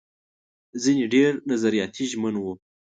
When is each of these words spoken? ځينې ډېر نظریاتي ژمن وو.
ځينې 0.83 1.05
ډېر 1.13 1.31
نظریاتي 1.49 2.05
ژمن 2.11 2.35
وو. 2.39 2.53